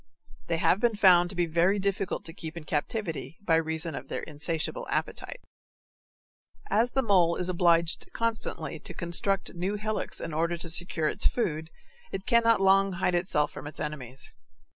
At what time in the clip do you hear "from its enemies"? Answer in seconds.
13.51-14.33